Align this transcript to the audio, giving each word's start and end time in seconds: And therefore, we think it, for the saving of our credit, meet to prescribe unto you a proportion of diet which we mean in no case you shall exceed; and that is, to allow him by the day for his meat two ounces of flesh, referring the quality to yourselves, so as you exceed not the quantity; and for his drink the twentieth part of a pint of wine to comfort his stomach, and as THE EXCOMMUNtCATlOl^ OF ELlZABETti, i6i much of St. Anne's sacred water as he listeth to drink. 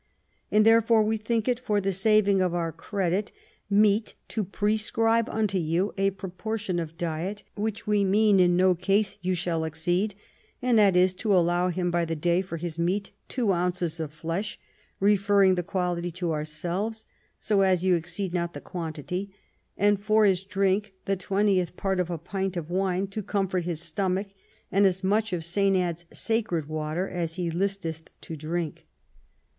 And 0.51 0.65
therefore, 0.65 1.03
we 1.03 1.15
think 1.15 1.47
it, 1.47 1.59
for 1.59 1.79
the 1.79 1.93
saving 1.93 2.41
of 2.41 2.55
our 2.55 2.71
credit, 2.71 3.31
meet 3.69 4.15
to 4.29 4.43
prescribe 4.43 5.29
unto 5.29 5.59
you 5.59 5.93
a 5.95 6.09
proportion 6.09 6.79
of 6.79 6.97
diet 6.97 7.43
which 7.53 7.85
we 7.85 8.03
mean 8.03 8.39
in 8.39 8.57
no 8.57 8.73
case 8.73 9.19
you 9.21 9.35
shall 9.35 9.63
exceed; 9.63 10.15
and 10.59 10.75
that 10.79 10.95
is, 10.95 11.13
to 11.13 11.35
allow 11.37 11.69
him 11.69 11.91
by 11.91 12.03
the 12.03 12.15
day 12.15 12.41
for 12.41 12.57
his 12.57 12.79
meat 12.79 13.11
two 13.27 13.51
ounces 13.53 13.99
of 13.99 14.11
flesh, 14.11 14.59
referring 14.99 15.53
the 15.53 15.61
quality 15.61 16.09
to 16.13 16.29
yourselves, 16.29 17.05
so 17.37 17.61
as 17.61 17.83
you 17.83 17.93
exceed 17.93 18.33
not 18.33 18.53
the 18.53 18.59
quantity; 18.59 19.29
and 19.77 19.99
for 20.01 20.25
his 20.25 20.43
drink 20.43 20.93
the 21.05 21.15
twentieth 21.15 21.77
part 21.77 21.99
of 21.99 22.09
a 22.09 22.17
pint 22.17 22.57
of 22.57 22.71
wine 22.71 23.05
to 23.05 23.21
comfort 23.21 23.65
his 23.65 23.79
stomach, 23.79 24.29
and 24.71 24.87
as 24.87 25.01
THE 25.01 25.05
EXCOMMUNtCATlOl^ 25.05 25.05
OF 25.05 25.05
ELlZABETti, 25.05 25.05
i6i 25.05 25.09
much 25.11 25.33
of 25.33 25.45
St. 25.45 25.75
Anne's 25.75 26.05
sacred 26.11 26.65
water 26.67 27.07
as 27.07 27.35
he 27.35 27.51
listeth 27.51 28.09
to 28.21 28.35
drink. 28.35 28.87